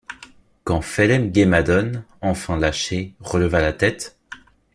Quand 0.63 0.81
Phelem-ghe-madone, 0.81 2.03
enfin 2.21 2.57
lâché, 2.57 3.13
releva 3.19 3.61
la 3.61 3.71
tête 3.71 4.17